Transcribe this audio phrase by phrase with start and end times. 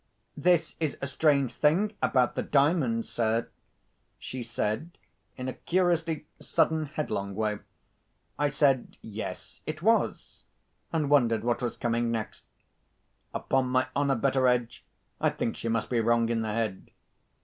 [0.35, 3.47] 'This is a strange thing about the Diamond, sir,'
[4.17, 4.97] she said,
[5.37, 7.59] in a curiously sudden, headlong way.
[8.39, 10.43] I said, 'Yes, it was,'
[10.91, 12.45] and wondered what was coming next.
[13.31, 14.83] Upon my honour, Betteredge,
[15.19, 16.89] I think she must be wrong in the head!